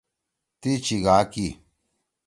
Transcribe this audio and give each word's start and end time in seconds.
تی 0.59 0.71
چیِگا 0.85 1.17
کی۔ 1.31 1.47